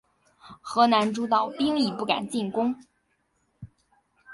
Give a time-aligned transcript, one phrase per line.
[0.61, 2.75] 河南诸道兵亦不敢进攻。